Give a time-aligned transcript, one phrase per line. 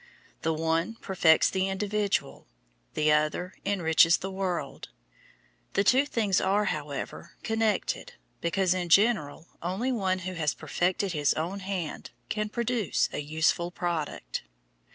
[0.41, 2.47] The one perfects the individual,
[2.95, 4.89] the other enriches the world;
[5.73, 11.35] the two things are, however, connected because, in general, only one who has perfected his
[11.35, 14.41] own hand can produce a useful product.